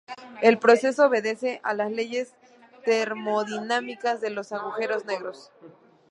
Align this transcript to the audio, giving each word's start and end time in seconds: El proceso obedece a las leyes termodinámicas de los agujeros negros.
El 0.41 0.57
proceso 0.57 1.05
obedece 1.05 1.59
a 1.63 1.75
las 1.75 1.91
leyes 1.91 2.33
termodinámicas 2.83 4.19
de 4.19 4.31
los 4.31 4.51
agujeros 4.51 5.05
negros. 5.05 5.51